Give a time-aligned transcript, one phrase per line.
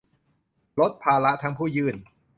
[0.79, 1.95] ลดภาระทั้งผู้ยื่น